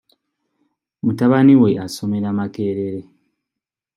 Mutabani 1.03 1.53
we 1.61 1.69
asomera 1.85 2.37
Makerere. 2.37 2.99